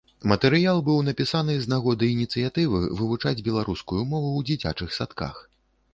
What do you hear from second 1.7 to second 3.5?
нагоды ініцыятывы вывучаць